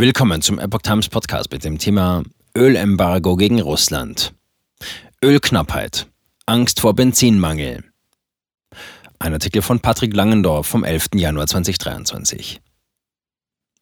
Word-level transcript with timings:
Willkommen 0.00 0.40
zum 0.40 0.58
Epoch 0.58 0.80
Times 0.80 1.10
Podcast 1.10 1.52
mit 1.52 1.62
dem 1.62 1.76
Thema 1.76 2.22
Ölembargo 2.56 3.36
gegen 3.36 3.60
Russland. 3.60 4.32
Ölknappheit. 5.22 6.06
Angst 6.46 6.80
vor 6.80 6.94
Benzinmangel. 6.94 7.84
Ein 9.18 9.34
Artikel 9.34 9.60
von 9.60 9.80
Patrick 9.80 10.16
Langendorf 10.16 10.66
vom 10.66 10.84
11. 10.84 11.08
Januar 11.16 11.48
2023. 11.48 12.62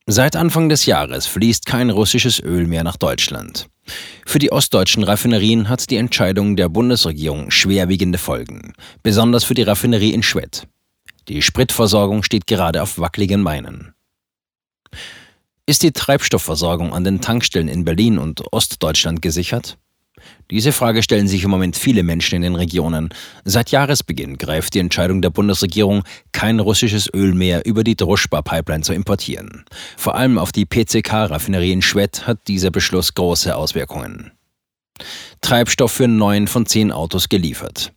Seit 0.08 0.34
Anfang 0.34 0.68
des 0.68 0.86
Jahres 0.86 1.28
fließt 1.28 1.66
kein 1.66 1.88
russisches 1.88 2.43
Öl 2.43 2.66
mehr 2.66 2.82
nach 2.82 2.96
Deutschland. 2.96 3.69
Für 4.27 4.41
die 4.41 4.50
ostdeutschen 4.50 5.05
Raffinerien 5.05 5.69
hat 5.69 5.89
die 5.89 5.98
Entscheidung 5.98 6.57
der 6.57 6.69
Bundesregierung 6.69 7.53
schwerwiegende 7.53 8.19
Folgen, 8.19 8.73
besonders 9.05 9.45
für 9.45 9.55
die 9.55 9.62
Raffinerie 9.62 10.14
in 10.14 10.25
Schwedt. 10.25 10.66
Die 11.29 11.43
Spritversorgung 11.43 12.25
steht 12.25 12.48
gerade 12.48 12.82
auf 12.82 12.98
wackeligen 12.98 13.45
Beinen. 13.45 13.95
Ist 15.69 15.82
die 15.82 15.93
Treibstoffversorgung 15.93 16.95
an 16.95 17.05
den 17.05 17.21
Tankstellen 17.21 17.68
in 17.68 17.85
Berlin 17.85 18.17
und 18.17 18.54
Ostdeutschland 18.54 19.21
gesichert? 19.21 19.76
Diese 20.50 20.72
Frage 20.72 21.03
stellen 21.03 21.29
sich 21.29 21.45
im 21.45 21.50
Moment 21.50 21.76
viele 21.76 22.03
Menschen 22.04 22.36
in 22.36 22.43
den 22.43 22.54
Regionen. 22.54 23.11
Seit 23.45 23.71
Jahresbeginn 23.71 24.39
greift 24.39 24.73
die 24.73 24.79
Entscheidung 24.79 25.21
der 25.21 25.29
Bundesregierung, 25.29 26.04
kein 26.32 26.59
russisches 26.59 27.12
Öl 27.12 27.35
mehr 27.35 27.67
über 27.67 27.85
die 27.85 27.96
Droschba-Pipeline 27.96 28.82
zu 28.82 28.95
importieren. 28.95 29.67
Vor 29.99 30.14
allem 30.14 30.39
auf 30.39 30.53
die 30.53 30.64
PCK-Raffinerie 30.64 31.73
in 31.73 31.82
Schwedt 31.82 32.27
hat 32.27 32.48
dieser 32.48 32.70
Beschluss 32.70 33.12
große 33.12 33.55
Auswirkungen. 33.55 34.33
Treibstoff 35.42 35.92
für 35.92 36.09
neun 36.09 36.48
von 36.48 36.64
zehn 36.64 36.91
Autos 36.91 37.28
geliefert. 37.28 37.92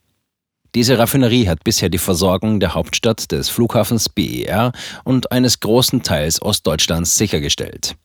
Diese 0.73 0.98
Raffinerie 0.98 1.49
hat 1.49 1.66
bisher 1.66 1.89
die 1.89 1.98
Versorgung 1.98 2.61
der 2.61 2.73
Hauptstadt 2.73 3.34
des 3.34 3.49
Flughafens 3.49 4.07
BER 4.07 4.71
und 5.03 5.29
eines 5.29 5.59
großen 5.59 6.02
Teils 6.02 6.41
Ostdeutschlands 6.41 7.17
sichergestellt. 7.17 7.95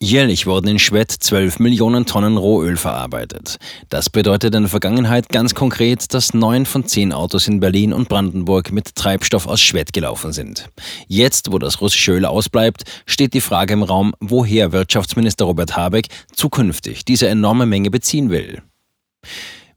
Jährlich 0.00 0.44
wurden 0.46 0.66
in 0.66 0.78
Schwedt 0.80 1.12
12 1.12 1.60
Millionen 1.60 2.06
Tonnen 2.06 2.36
Rohöl 2.36 2.76
verarbeitet. 2.76 3.58
Das 3.88 4.10
bedeutet 4.10 4.52
in 4.56 4.62
der 4.62 4.70
Vergangenheit 4.70 5.28
ganz 5.28 5.54
konkret, 5.54 6.12
dass 6.12 6.34
neun 6.34 6.66
von 6.66 6.86
zehn 6.86 7.12
Autos 7.12 7.46
in 7.46 7.60
Berlin 7.60 7.92
und 7.92 8.08
Brandenburg 8.08 8.72
mit 8.72 8.96
Treibstoff 8.96 9.46
aus 9.46 9.60
Schwedt 9.60 9.92
gelaufen 9.92 10.32
sind. 10.32 10.70
Jetzt, 11.06 11.52
wo 11.52 11.58
das 11.58 11.80
russische 11.80 12.12
Öl 12.12 12.24
ausbleibt, 12.24 12.82
steht 13.06 13.32
die 13.32 13.40
Frage 13.40 13.74
im 13.74 13.84
Raum, 13.84 14.12
woher 14.18 14.72
Wirtschaftsminister 14.72 15.44
Robert 15.44 15.76
Habeck 15.76 16.08
zukünftig 16.34 17.04
diese 17.04 17.28
enorme 17.28 17.66
Menge 17.66 17.92
beziehen 17.92 18.30
will. 18.30 18.62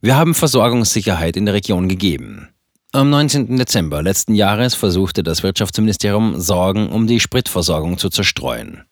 Wir 0.04 0.16
haben 0.16 0.34
Versorgungssicherheit 0.34 1.36
in 1.36 1.46
der 1.46 1.54
Region 1.54 1.88
gegeben. 1.88 2.48
Am 2.90 3.08
19. 3.08 3.56
Dezember 3.56 4.02
letzten 4.02 4.34
Jahres 4.34 4.74
versuchte 4.74 5.22
das 5.22 5.44
Wirtschaftsministerium 5.44 6.40
Sorgen 6.40 6.88
um 6.88 7.06
die 7.06 7.20
Spritversorgung 7.20 7.98
zu 7.98 8.08
zerstreuen. 8.08 8.82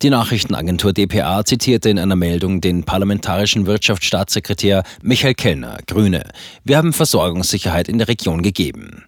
Die 0.00 0.10
Nachrichtenagentur 0.10 0.92
dpa 0.92 1.44
zitierte 1.44 1.90
in 1.90 1.98
einer 1.98 2.14
Meldung 2.14 2.60
den 2.60 2.84
parlamentarischen 2.84 3.66
Wirtschaftsstaatssekretär 3.66 4.84
Michael 5.02 5.34
Kellner, 5.34 5.78
Grüne. 5.88 6.22
Wir 6.62 6.76
haben 6.76 6.92
Versorgungssicherheit 6.92 7.88
in 7.88 7.98
der 7.98 8.06
Region 8.06 8.40
gegeben. 8.40 9.06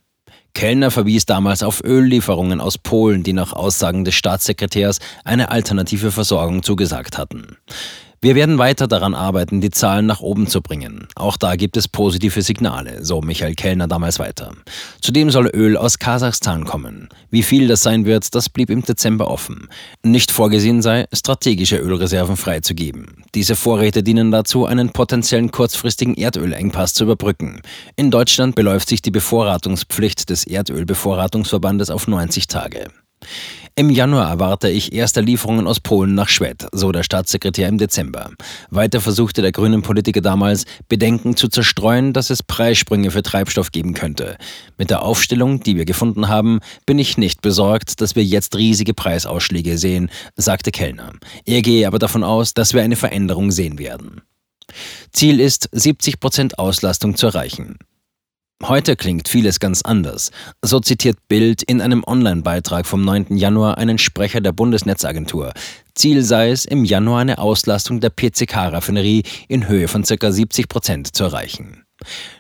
Kellner 0.55 0.91
verwies 0.91 1.27
damals 1.27 1.63
auf 1.63 1.85
Öllieferungen 1.85 2.61
aus 2.61 2.77
Polen, 2.77 3.23
die 3.23 3.33
nach 3.35 3.53
Aussagen 3.53 4.05
des 4.05 4.17
Staatssekretärs 4.17 4.99
eine 5.23 5.53
alternative 5.53 6.11
Versorgung 6.11 6.65
zugesagt 6.65 7.19
hatten. 7.19 7.57
Wir 8.25 8.37
werden 8.37 8.57
weiter 8.59 8.87
daran 8.87 9.17
arbeiten, 9.17 9.61
die 9.61 9.71
Zahlen 9.71 10.07
nach 10.07 10.21
oben 10.21 10.47
zu 10.47 10.63
bringen. 10.63 11.09
Auch 11.17 11.37
da 11.37 11.57
gibt 11.57 11.77
es 11.77 11.89
positive 11.89 12.41
Signale, 12.43 13.05
so 13.05 13.21
Michael 13.21 13.57
Kellner 13.57 13.89
damals 13.89 14.21
weiter. 14.21 14.53
Zudem 15.01 15.33
soll 15.33 15.49
Öl 15.49 15.77
aus 15.77 15.99
Kasachstan 15.99 16.65
kommen. 16.65 17.09
Wie 17.33 17.43
viel 17.43 17.67
das 17.67 17.83
sein 17.83 18.05
wird, 18.05 18.33
das 18.37 18.49
blieb 18.49 18.71
im 18.71 18.83
Dezember 18.83 19.29
offen. 19.29 19.69
Nicht 20.05 20.31
vorgesehen 20.31 20.83
sei, 20.83 21.09
strategische 21.13 21.79
Ölreserven 21.79 22.37
freizugeben. 22.37 23.25
Diese 23.35 23.57
Vorräte 23.57 24.05
dienen 24.05 24.31
dazu, 24.31 24.67
einen 24.67 24.91
potenziellen 24.91 25.51
kurzfristigen 25.51 26.15
Erdölengpass 26.15 26.95
zu 26.95 27.03
überbrücken. 27.03 27.63
In 27.97 28.13
Deutschland 28.13 28.55
beläuft 28.55 28.89
sich 28.89 29.03
die 29.03 29.11
Bevorratungspflicht 29.11 30.31
des 30.31 30.47
Erdölbevorratungsverbandes 30.47 31.91
auf 31.91 32.07
90 32.07 32.47
Tage. 32.47 32.87
Im 33.75 33.89
Januar 33.89 34.29
erwarte 34.29 34.69
ich 34.69 34.93
erste 34.93 35.23
Lieferungen 35.23 35.67
aus 35.67 35.81
Polen 35.81 36.15
nach 36.15 36.29
Schwedt, 36.29 36.67
so 36.73 36.93
der 36.93 37.03
Staatssekretär 37.03 37.69
im 37.69 37.79
Dezember. 37.79 38.31
Weiter 38.69 39.01
versuchte 39.01 39.41
der 39.41 39.53
grünen 39.53 39.81
Politiker 39.81 40.21
damals, 40.21 40.67
Bedenken 40.89 41.37
zu 41.37 41.49
zerstreuen, 41.49 42.13
dass 42.13 42.29
es 42.29 42.43
Preissprünge 42.43 43.11
für 43.11 43.23
Treibstoff 43.23 43.73
geben 43.73 43.95
könnte. 43.95 44.37
Mit 44.77 44.91
der 44.91 45.03
Aufstellung, 45.03 45.63
die 45.63 45.77
wir 45.77 45.87
gefunden 45.87 46.29
haben, 46.29 46.61
bin 46.85 46.99
ich 46.99 47.17
nicht 47.17 47.41
besorgt, 47.41 48.03
dass 48.03 48.15
wir 48.15 48.25
jetzt 48.25 48.57
riesige 48.57 48.93
Preisausschläge 48.93 49.79
sehen, 49.79 50.11
sagte 50.37 50.71
Kellner. 50.71 51.13
Er 51.47 51.63
gehe 51.63 51.87
aber 51.87 51.99
davon 51.99 52.25
aus, 52.25 52.53
dass 52.53 52.75
wir 52.75 52.83
eine 52.83 52.97
Veränderung 52.97 53.51
sehen 53.53 53.79
werden. 53.79 54.21
Ziel 55.13 55.41
ist, 55.41 55.71
70 55.73 56.21
Prozent 56.21 56.59
Auslastung 56.59 57.17
zu 57.17 57.29
erreichen. 57.29 57.79
Heute 58.65 58.95
klingt 58.95 59.29
vieles 59.29 59.59
ganz 59.59 59.83
anders. 59.83 60.31
So 60.63 60.79
zitiert 60.79 61.17
Bild 61.27 61.65
in 61.65 61.81
einem 61.81 62.05
Online-Beitrag 62.07 62.87
vom 62.87 63.03
9. 63.03 63.37
Januar 63.37 63.77
einen 63.77 63.99
Sprecher 63.99 64.41
der 64.41 64.53
Bundesnetzagentur. 64.53 65.53
Ziel 65.97 66.23
sei 66.23 66.51
es, 66.51 66.65
im 66.65 66.85
Januar 66.85 67.21
eine 67.21 67.39
Auslastung 67.39 67.99
der 67.99 68.11
PCK-Raffinerie 68.11 69.25
in 69.49 69.67
Höhe 69.67 69.89
von 69.89 70.05
ca. 70.05 70.31
70 70.31 70.69
Prozent 70.69 71.17
zu 71.17 71.25
erreichen. 71.25 71.85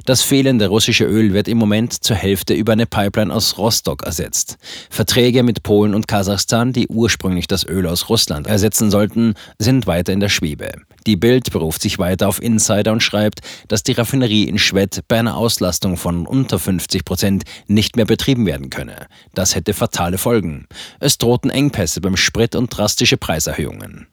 Das 0.06 0.22
fehlende 0.22 0.68
russische 0.68 1.04
Öl 1.04 1.32
wird 1.32 1.48
im 1.48 1.58
Moment 1.58 2.04
zur 2.04 2.16
Hälfte 2.16 2.54
über 2.54 2.72
eine 2.72 2.86
Pipeline 2.86 3.34
aus 3.34 3.58
Rostock 3.58 4.04
ersetzt. 4.04 4.58
Verträge 4.90 5.42
mit 5.42 5.64
Polen 5.64 5.94
und 5.94 6.06
Kasachstan, 6.06 6.72
die 6.72 6.86
ursprünglich 6.86 7.48
das 7.48 7.66
Öl 7.66 7.86
aus 7.86 8.08
Russland 8.08 8.46
ersetzen 8.46 8.92
sollten, 8.92 9.34
sind 9.58 9.88
weiter 9.88 10.12
in 10.12 10.20
der 10.20 10.28
Schwebe. 10.28 10.72
Die 11.06 11.16
Bild 11.16 11.50
beruft 11.50 11.82
sich 11.82 11.98
weiter 11.98 12.28
auf 12.28 12.40
Insider 12.42 12.92
und 12.92 13.02
schreibt, 13.02 13.40
dass 13.68 13.82
die 13.82 13.92
Raffinerie 13.92 14.44
in 14.44 14.58
Schwedt 14.58 15.00
bei 15.08 15.18
einer 15.18 15.36
Auslastung 15.36 15.96
von 15.96 16.26
unter 16.26 16.58
50 16.58 17.04
Prozent 17.04 17.44
nicht 17.66 17.96
mehr 17.96 18.06
betrieben 18.06 18.46
werden 18.46 18.70
könne. 18.70 19.06
Das 19.34 19.54
hätte 19.54 19.74
fatale 19.74 20.18
Folgen. 20.18 20.66
Es 21.00 21.18
drohten 21.18 21.50
Engpässe 21.50 22.00
beim 22.00 22.16
Sprit 22.16 22.54
und 22.54 22.68
drastische 22.68 23.16
Preiserhöhungen. 23.16 24.06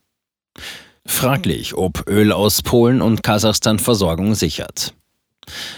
Fraglich, 1.05 1.75
ob 1.75 2.07
Öl 2.07 2.31
aus 2.31 2.61
Polen 2.61 3.01
und 3.01 3.23
Kasachstan 3.23 3.79
Versorgung 3.79 4.35
sichert. 4.35 4.93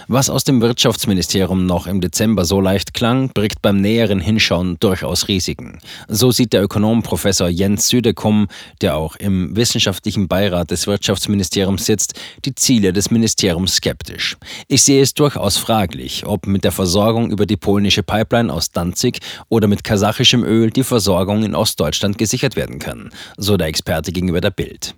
Was 0.07 0.29
aus 0.29 0.43
dem 0.43 0.61
Wirtschaftsministerium 0.61 1.65
noch 1.65 1.87
im 1.87 2.01
Dezember 2.01 2.45
so 2.45 2.59
leicht 2.59 2.93
klang, 2.93 3.29
birgt 3.29 3.61
beim 3.61 3.79
näheren 3.79 4.19
Hinschauen 4.19 4.77
durchaus 4.79 5.27
Risiken. 5.27 5.79
So 6.07 6.31
sieht 6.31 6.53
der 6.53 6.63
Ökonom 6.63 7.03
Professor 7.03 7.47
Jens 7.47 7.87
Südekum, 7.87 8.47
der 8.81 8.97
auch 8.97 9.15
im 9.15 9.55
wissenschaftlichen 9.55 10.27
Beirat 10.27 10.71
des 10.71 10.87
Wirtschaftsministeriums 10.87 11.85
sitzt, 11.85 12.19
die 12.45 12.55
Ziele 12.55 12.93
des 12.93 13.11
Ministeriums 13.11 13.75
skeptisch. 13.75 14.37
Ich 14.67 14.83
sehe 14.83 15.01
es 15.01 15.13
durchaus 15.13 15.57
fraglich, 15.57 16.25
ob 16.25 16.47
mit 16.47 16.63
der 16.63 16.71
Versorgung 16.71 17.31
über 17.31 17.45
die 17.45 17.57
polnische 17.57 18.03
Pipeline 18.03 18.51
aus 18.51 18.71
Danzig 18.71 19.19
oder 19.49 19.67
mit 19.67 19.83
kasachischem 19.83 20.43
Öl 20.43 20.71
die 20.71 20.83
Versorgung 20.83 21.43
in 21.43 21.55
Ostdeutschland 21.55 22.17
gesichert 22.17 22.55
werden 22.55 22.79
kann, 22.79 23.11
so 23.37 23.57
der 23.57 23.67
Experte 23.67 24.11
gegenüber 24.11 24.41
der 24.41 24.51
Bild. 24.51 24.95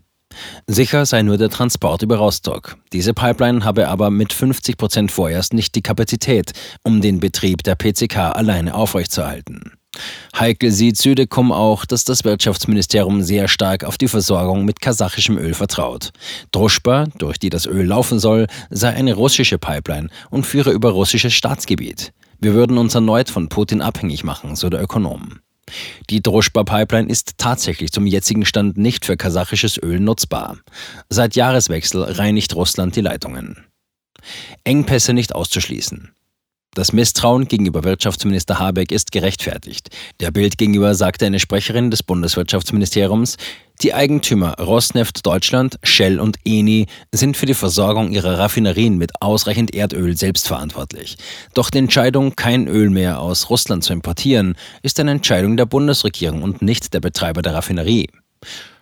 Sicher 0.67 1.05
sei 1.05 1.21
nur 1.21 1.37
der 1.37 1.49
Transport 1.49 2.01
über 2.01 2.17
Rostock. 2.17 2.77
Diese 2.91 3.13
Pipeline 3.13 3.63
habe 3.63 3.87
aber 3.87 4.09
mit 4.09 4.33
50 4.33 4.77
Prozent 4.77 5.11
vorerst 5.11 5.53
nicht 5.53 5.75
die 5.75 5.81
Kapazität, 5.81 6.51
um 6.83 7.01
den 7.01 7.19
Betrieb 7.19 7.63
der 7.63 7.75
PCK 7.75 8.35
alleine 8.35 8.75
aufrechtzuerhalten. 8.75 9.73
Heikel 10.37 10.71
sieht 10.71 10.97
Südekum 10.97 11.51
auch, 11.51 11.85
dass 11.85 12.03
das 12.03 12.23
Wirtschaftsministerium 12.23 13.21
sehr 13.21 13.47
stark 13.47 13.83
auf 13.83 13.97
die 13.97 14.07
Versorgung 14.07 14.65
mit 14.65 14.81
kasachischem 14.81 15.37
Öl 15.37 15.53
vertraut. 15.53 16.11
Druschba, 16.51 17.07
durch 17.17 17.37
die 17.37 17.49
das 17.49 17.65
Öl 17.65 17.85
laufen 17.85 18.19
soll, 18.19 18.47
sei 18.69 18.89
eine 18.89 19.13
russische 19.13 19.59
Pipeline 19.59 20.09
und 20.31 20.45
führe 20.45 20.71
über 20.71 20.91
russisches 20.91 21.33
Staatsgebiet. 21.33 22.11
Wir 22.39 22.53
würden 22.53 22.77
uns 22.77 22.95
erneut 22.95 23.29
von 23.29 23.49
Putin 23.49 23.81
abhängig 23.81 24.23
machen, 24.23 24.55
so 24.55 24.69
der 24.69 24.81
Ökonom. 24.81 25.39
Die 26.09 26.21
Droschba-Pipeline 26.21 27.09
ist 27.09 27.37
tatsächlich 27.37 27.91
zum 27.91 28.05
jetzigen 28.05 28.45
Stand 28.45 28.77
nicht 28.77 29.05
für 29.05 29.17
kasachisches 29.17 29.81
Öl 29.81 29.99
nutzbar. 29.99 30.57
Seit 31.09 31.35
Jahreswechsel 31.35 32.03
reinigt 32.03 32.55
Russland 32.55 32.95
die 32.95 33.01
Leitungen. 33.01 33.65
Engpässe 34.63 35.13
nicht 35.13 35.35
auszuschließen. 35.35 36.13
Das 36.75 36.91
Misstrauen 36.91 37.47
gegenüber 37.47 37.83
Wirtschaftsminister 37.83 38.57
Habeck 38.57 38.91
ist 38.91 39.11
gerechtfertigt. 39.11 39.89
Der 40.19 40.31
Bild 40.31 40.57
gegenüber 40.57 40.95
sagte 40.95 41.27
eine 41.27 41.39
Sprecherin 41.39 41.91
des 41.91 42.01
Bundeswirtschaftsministeriums, 42.01 43.37
die 43.83 43.93
Eigentümer 43.93 44.55
Rosneft 44.59 45.25
Deutschland, 45.25 45.77
Shell 45.83 46.19
und 46.19 46.37
Eni 46.45 46.87
sind 47.11 47.37
für 47.37 47.45
die 47.45 47.53
Versorgung 47.53 48.11
ihrer 48.11 48.39
Raffinerien 48.39 48.97
mit 48.97 49.11
ausreichend 49.21 49.75
Erdöl 49.75 50.17
selbst 50.17 50.47
verantwortlich. 50.47 51.17
Doch 51.53 51.69
die 51.69 51.79
Entscheidung, 51.79 52.35
kein 52.35 52.67
Öl 52.67 52.89
mehr 52.89 53.19
aus 53.19 53.51
Russland 53.51 53.83
zu 53.83 53.93
importieren, 53.93 54.55
ist 54.81 54.99
eine 54.99 55.11
Entscheidung 55.11 55.57
der 55.57 55.65
Bundesregierung 55.67 56.41
und 56.41 56.63
nicht 56.63 56.93
der 56.93 57.01
Betreiber 57.01 57.43
der 57.43 57.53
Raffinerie. 57.53 58.09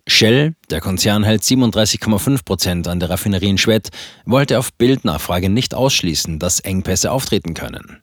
Shell, 0.08 0.56
der 0.70 0.80
Konzern 0.80 1.22
hält 1.22 1.42
37,5 1.42 2.44
Prozent 2.44 2.88
an 2.88 2.98
der 2.98 3.10
Raffinerie 3.10 3.50
in 3.50 3.58
Schwedt, 3.58 3.90
wollte 4.26 4.58
auf 4.58 4.72
Bildnachfrage 4.72 5.48
nicht 5.48 5.74
ausschließen, 5.74 6.38
dass 6.38 6.60
Engpässe 6.60 7.12
auftreten 7.12 7.54
können. 7.54 8.02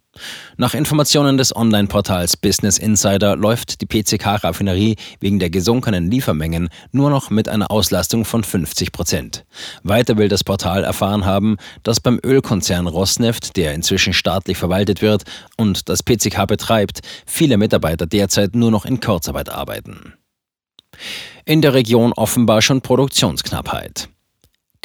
Nach 0.57 0.73
Informationen 0.73 1.37
des 1.37 1.55
Online-Portals 1.55 2.37
Business 2.37 2.77
Insider 2.77 3.35
läuft 3.35 3.81
die 3.81 3.85
PCK-Raffinerie 3.85 4.95
wegen 5.19 5.39
der 5.39 5.49
gesunkenen 5.49 6.09
Liefermengen 6.09 6.69
nur 6.91 7.09
noch 7.09 7.29
mit 7.29 7.47
einer 7.47 7.71
Auslastung 7.71 8.25
von 8.25 8.43
50 8.43 8.91
Prozent. 8.91 9.45
Weiter 9.83 10.17
will 10.17 10.27
das 10.27 10.43
Portal 10.43 10.83
erfahren 10.83 11.25
haben, 11.25 11.57
dass 11.83 11.99
beim 11.99 12.19
Ölkonzern 12.23 12.87
Rosneft, 12.87 13.55
der 13.55 13.73
inzwischen 13.73 14.13
staatlich 14.13 14.57
verwaltet 14.57 15.01
wird 15.01 15.23
und 15.57 15.89
das 15.89 16.03
PCK 16.03 16.47
betreibt, 16.47 16.99
viele 17.25 17.57
Mitarbeiter 17.57 18.05
derzeit 18.05 18.55
nur 18.55 18.71
noch 18.71 18.85
in 18.85 18.99
Kurzarbeit 18.99 19.49
arbeiten. 19.49 20.13
In 21.45 21.61
der 21.61 21.73
Region 21.73 22.13
offenbar 22.13 22.61
schon 22.61 22.81
Produktionsknappheit. 22.81 24.09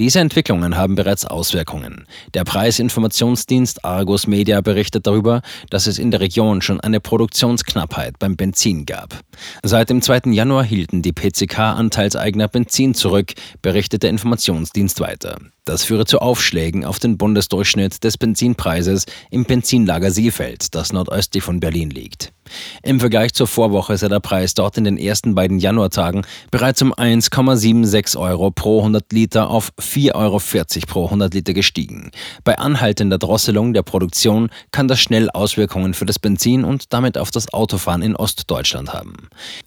Diese 0.01 0.19
Entwicklungen 0.19 0.77
haben 0.77 0.97
bereits 0.97 1.25
Auswirkungen. 1.25 2.07
Der 2.35 2.43
Preisinformationsdienst 2.43 3.85
Argus 3.85 4.27
Media 4.27 4.61
berichtet 4.61 5.07
darüber, 5.07 5.41
dass 5.71 5.87
es 5.87 6.01
in 6.01 6.11
der 6.11 6.19
Region 6.19 6.63
schon 6.63 6.81
eine 6.81 6.99
Produktionsknappheit 6.99 8.19
beim 8.19 8.35
Benzin 8.37 8.87
gab. 8.87 9.21
Seit 9.63 9.91
dem 9.91 10.03
2. 10.03 10.33
Januar 10.33 10.65
hielten 10.65 11.03
die 11.03 11.13
PCK-Anteilseigner 11.13 12.49
Benzin 12.49 12.95
zurück, 12.95 13.35
berichtet 13.63 14.03
der 14.03 14.11
Informationsdienst 14.11 14.99
weiter. 14.99 15.37
Das 15.67 15.85
führe 15.85 16.05
zu 16.05 16.19
Aufschlägen 16.19 16.85
auf 16.85 16.99
den 16.99 17.17
Bundesdurchschnitt 17.17 18.05
des 18.05 18.19
Benzinpreises 18.19 19.07
im 19.31 19.47
Benzinlager 19.47 20.11
Seefeld, 20.11 20.75
das 20.75 20.93
nordöstlich 20.93 21.43
von 21.43 21.59
Berlin 21.59 21.89
liegt. 21.89 22.35
Im 22.83 23.01
Vergleich 23.01 23.33
zur 23.33 23.47
Vorwoche 23.47 23.97
sei 23.97 24.09
der 24.09 24.21
Preis 24.21 24.53
dort 24.53 24.77
in 24.77 24.85
den 24.85 24.99
ersten 24.99 25.35
beiden 25.35 25.59
Januartagen 25.59 26.27
bereits 26.51 26.83
um 26.83 26.93
1,76 26.93 28.19
Euro 28.19 28.51
pro 28.51 28.81
100 28.81 29.11
Liter 29.13 29.49
auf 29.49 29.73
4,40 29.81 30.15
Euro 30.15 30.41
pro 30.87 31.05
100 31.07 31.33
Liter 31.33 31.55
gestiegen. 31.55 32.11
Bei 32.45 32.59
anhaltender 32.59 33.17
Drosselung 33.17 33.73
der 33.73 33.83
Produktion 33.83 34.51
kann 34.71 34.89
das 34.89 35.01
schnell 35.01 35.31
Auswirkungen 35.31 35.95
für 35.95 36.05
das 36.05 36.19
Benzin 36.19 36.65
und 36.65 36.93
damit 36.93 37.17
auf 37.17 37.31
das 37.31 37.53
Autofahren 37.55 38.03
in 38.03 38.17
Ostdeutschland 38.17 38.93
haben. 38.93 39.15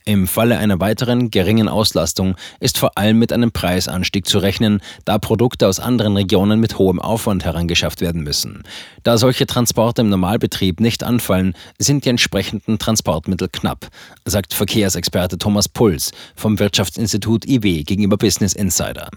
Im 0.06 0.28
Falle 0.28 0.60
einer 0.60 0.80
weiteren 0.80 1.32
geringen 1.32 1.68
Auslastung 1.68 2.36
ist 2.60 2.78
vor 2.78 2.98
allem 2.98 3.18
mit 3.18 3.34
einem 3.34 3.52
Preisanstieg 3.52 4.28
zu 4.28 4.38
rechnen, 4.38 4.82
da 5.06 5.18
Produkte 5.18 5.68
aus 5.68 5.80
anderen 5.88 6.16
Regionen 6.16 6.60
mit 6.60 6.78
hohem 6.78 7.00
Aufwand 7.00 7.46
herangeschafft 7.46 8.02
werden 8.02 8.22
müssen. 8.22 8.64
Da 9.04 9.18
solche 9.18 9.48
Transporte 9.48 10.02
im 10.02 10.10
Normalbetrieb 10.10 10.80
nicht 10.80 11.04
anfallen, 11.04 11.56
sind 11.80 12.06
die 12.06 12.10
entsprechenden 12.10 12.78
Transportmittel 12.78 13.48
knapp, 13.50 13.88
sagt 14.26 14.54
Verkehrsexperte 14.54 15.40
Thomas 15.40 15.70
Puls 15.70 16.12
vom 16.36 16.60
Wirtschaftsinstitut 16.60 17.48
IW 17.48 17.84
gegenüber 17.84 18.18
Business 18.18 18.54
Insider. 18.54 19.10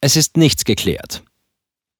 Es 0.00 0.16
ist 0.16 0.36
nichts 0.36 0.64
geklärt. 0.64 1.22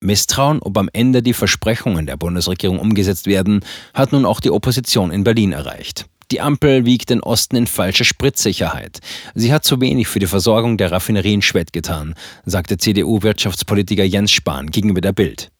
Misstrauen, 0.00 0.61
ob 0.61 0.76
am 0.76 0.91
Ende 0.93 1.23
die 1.23 1.32
Versprechungen 1.32 2.06
der 2.06 2.17
Bundesregierung 2.17 2.79
umgesetzt 2.79 3.26
werden, 3.26 3.61
hat 3.94 4.12
nun 4.12 4.26
auch 4.26 4.41
die 4.41 4.50
Opposition 4.50 5.11
in 5.11 5.25
Berlin 5.25 5.52
erreicht. 5.52 6.06
Die 6.34 6.40
Ampel 6.40 6.84
wiegt 6.84 7.10
den 7.10 7.20
Osten 7.20 7.54
in 7.54 7.69
falsche 7.69 8.04
Spritzsicherheit. 8.04 8.98
Sie 9.36 9.52
hat 9.52 9.62
zu 9.62 9.81
wenig 9.81 10.08
für 10.08 10.19
die 10.19 10.26
Versorgung 10.26 10.76
der 10.76 10.90
Raffinerie 10.90 11.34
in 11.34 11.42
Schwedt 11.42 11.72
getan, 11.72 12.16
sagte 12.44 12.76
CDU-Wirtschaftspolitiker 12.76 14.02
Jens 14.02 14.32
Spahn 14.32 14.72
gegenüber 14.72 15.00
der 15.00 15.12
Bild. 15.12 15.52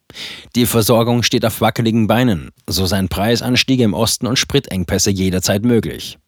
Die 0.57 0.67
Versorgung 0.67 1.23
steht 1.23 1.45
auf 1.45 1.61
wackeligen 1.61 2.09
Beinen, 2.09 2.51
so 2.67 2.87
seien 2.87 3.09
Preisanstiege 3.09 3.85
im 3.85 3.95
Osten 3.95 4.27
und 4.27 4.37
Spritengpässe 4.37 5.13
jederzeit 5.13 5.63
möglich. 5.63 6.19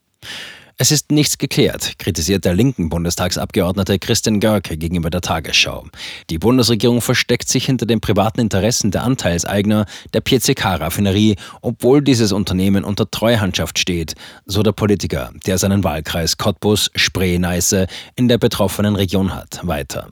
Es 0.79 0.91
ist 0.91 1.11
nichts 1.11 1.39
geklärt, 1.39 1.99
kritisiert 1.99 2.45
der 2.45 2.53
linken 2.53 2.91
Bundestagsabgeordnete 2.91 3.99
Christian 3.99 4.41
Görke 4.41 4.77
gegenüber 4.77 5.09
der 5.09 5.23
Tagesschau. 5.23 5.87
Die 6.29 6.37
Bundesregierung 6.37 7.01
versteckt 7.01 7.49
sich 7.49 7.65
hinter 7.65 7.87
den 7.87 8.03
privaten 8.03 8.41
Interessen 8.41 8.91
der 8.91 9.03
Anteilseigner 9.03 9.87
der 10.13 10.21
PCK-Raffinerie, 10.21 11.37
obwohl 11.63 12.03
dieses 12.03 12.31
Unternehmen 12.31 12.85
unter 12.85 13.11
Treuhandschaft 13.11 13.79
steht, 13.79 14.17
so 14.45 14.63
der 14.63 14.73
Politiker, 14.73 15.33
der 15.47 15.57
seinen 15.57 15.83
Wahlkreis 15.83 16.37
Cottbus-Spree-Neiße 16.37 17.87
in 18.15 18.29
der 18.29 18.37
betroffenen 18.37 18.97
Region 18.97 19.35
hat, 19.35 19.61
weiter. 19.63 20.11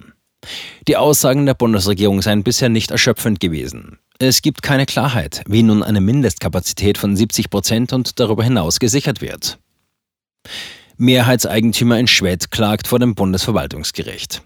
Die 0.89 0.97
Aussagen 0.97 1.45
der 1.45 1.55
Bundesregierung 1.55 2.23
seien 2.23 2.43
bisher 2.43 2.71
nicht 2.71 2.91
erschöpfend 2.91 3.39
gewesen. 3.39 3.99
Es 4.19 4.41
gibt 4.41 4.63
keine 4.63 4.87
Klarheit, 4.87 5.43
wie 5.47 5.63
nun 5.63 5.83
eine 5.83 6.01
Mindestkapazität 6.01 6.97
von 6.97 7.17
70 7.17 7.51
Prozent 7.51 7.93
und 7.93 8.19
darüber 8.19 8.45
hinaus 8.45 8.79
gesichert 8.79 9.21
wird. 9.21 9.59
Mehrheitseigentümer 10.97 11.99
in 11.99 12.07
Schwedt 12.07 12.51
klagt 12.51 12.87
vor 12.87 12.99
dem 12.99 13.15
Bundesverwaltungsgericht. 13.15 14.43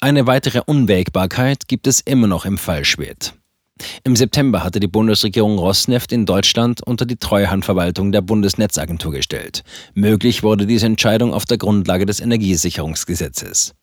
Eine 0.00 0.26
weitere 0.26 0.60
Unwägbarkeit 0.66 1.68
gibt 1.68 1.86
es 1.86 2.00
immer 2.00 2.26
noch 2.26 2.44
im 2.44 2.58
Fall 2.58 2.84
Schwedt. 2.84 3.34
Im 4.04 4.16
September 4.16 4.62
hatte 4.62 4.80
die 4.80 4.86
Bundesregierung 4.86 5.58
Rosneft 5.58 6.12
in 6.12 6.26
Deutschland 6.26 6.82
unter 6.82 7.06
die 7.06 7.16
Treuhandverwaltung 7.16 8.12
der 8.12 8.20
Bundesnetzagentur 8.20 9.12
gestellt. 9.12 9.64
Möglich 9.94 10.42
wurde 10.42 10.66
diese 10.66 10.86
Entscheidung 10.86 11.32
auf 11.32 11.44
der 11.44 11.58
Grundlage 11.58 12.06
des 12.06 12.20
Energiesicherungsgesetzes. 12.20 13.74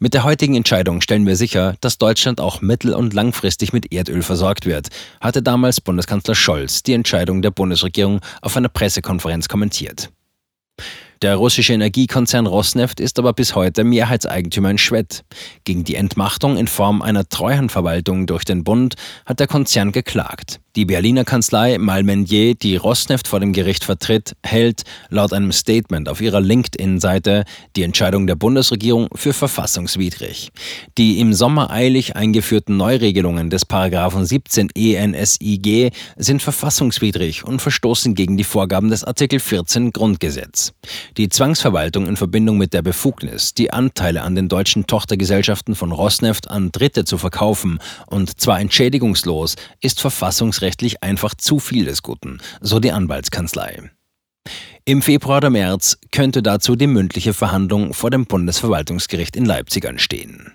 Mit 0.00 0.14
der 0.14 0.24
heutigen 0.24 0.56
Entscheidung 0.56 1.00
stellen 1.00 1.26
wir 1.26 1.36
sicher, 1.36 1.76
dass 1.80 1.98
Deutschland 1.98 2.40
auch 2.40 2.60
mittel- 2.60 2.94
und 2.94 3.14
langfristig 3.14 3.72
mit 3.72 3.92
Erdöl 3.92 4.22
versorgt 4.22 4.66
wird, 4.66 4.88
hatte 5.20 5.42
damals 5.42 5.80
Bundeskanzler 5.80 6.34
Scholz 6.34 6.82
die 6.82 6.94
Entscheidung 6.94 7.42
der 7.42 7.52
Bundesregierung 7.52 8.20
auf 8.40 8.56
einer 8.56 8.68
Pressekonferenz 8.68 9.48
kommentiert. 9.48 10.10
Der 11.22 11.36
russische 11.36 11.72
Energiekonzern 11.72 12.46
Rosneft 12.46 12.98
ist 12.98 13.16
aber 13.20 13.32
bis 13.32 13.54
heute 13.54 13.84
Mehrheitseigentümer 13.84 14.70
in 14.70 14.78
Schwedt. 14.78 15.22
Gegen 15.62 15.84
die 15.84 15.94
Entmachtung 15.94 16.56
in 16.56 16.66
Form 16.66 17.00
einer 17.00 17.28
Treuhandverwaltung 17.28 18.26
durch 18.26 18.44
den 18.44 18.64
Bund 18.64 18.96
hat 19.24 19.38
der 19.38 19.46
Konzern 19.46 19.92
geklagt. 19.92 20.60
Die 20.74 20.86
Berliner 20.86 21.26
Kanzlei 21.26 21.76
Malmenier, 21.76 22.54
die 22.54 22.76
Rosneft 22.76 23.28
vor 23.28 23.40
dem 23.40 23.52
Gericht 23.52 23.84
vertritt, 23.84 24.32
hält 24.42 24.84
laut 25.10 25.34
einem 25.34 25.52
Statement 25.52 26.08
auf 26.08 26.22
ihrer 26.22 26.40
LinkedIn-Seite 26.40 27.44
die 27.76 27.82
Entscheidung 27.82 28.26
der 28.26 28.36
Bundesregierung 28.36 29.08
für 29.14 29.34
verfassungswidrig. 29.34 30.50
Die 30.96 31.20
im 31.20 31.34
Sommer 31.34 31.70
eilig 31.70 32.16
eingeführten 32.16 32.78
Neuregelungen 32.78 33.50
des 33.50 33.66
Paragraphen 33.66 34.24
17 34.24 34.70
ENSIG 34.74 35.92
sind 36.16 36.40
verfassungswidrig 36.40 37.44
und 37.44 37.60
verstoßen 37.60 38.14
gegen 38.14 38.38
die 38.38 38.44
Vorgaben 38.44 38.88
des 38.88 39.04
Artikel 39.04 39.40
14 39.40 39.92
Grundgesetz. 39.92 40.72
Die 41.18 41.28
Zwangsverwaltung 41.28 42.06
in 42.06 42.16
Verbindung 42.16 42.56
mit 42.56 42.72
der 42.72 42.80
Befugnis, 42.80 43.52
die 43.52 43.74
Anteile 43.74 44.22
an 44.22 44.34
den 44.34 44.48
deutschen 44.48 44.86
Tochtergesellschaften 44.86 45.74
von 45.74 45.92
Rosneft 45.92 46.50
an 46.50 46.72
Dritte 46.72 47.04
zu 47.04 47.18
verkaufen, 47.18 47.78
und 48.06 48.40
zwar 48.40 48.58
entschädigungslos, 48.58 49.56
ist 49.82 50.00
verfassungswidrig 50.00 50.61
verfassungsrechtlich 50.62 51.02
einfach 51.02 51.34
zu 51.34 51.58
viel 51.58 51.84
des 51.84 52.02
Guten, 52.02 52.38
so 52.60 52.78
die 52.78 52.92
Anwaltskanzlei. 52.92 53.90
Im 54.84 55.02
Februar 55.02 55.38
oder 55.38 55.50
März 55.50 55.98
könnte 56.10 56.42
dazu 56.42 56.76
die 56.76 56.86
mündliche 56.86 57.34
Verhandlung 57.34 57.94
vor 57.94 58.10
dem 58.10 58.26
Bundesverwaltungsgericht 58.26 59.36
in 59.36 59.44
Leipzig 59.44 59.86
anstehen. 59.86 60.52